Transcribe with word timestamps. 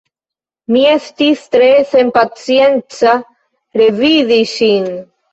Mi 0.75 0.79
estis 0.91 1.41
tre 1.55 1.67
senpacienca 1.89 3.13
revidi 3.83 4.39
ŝin. 4.53 4.89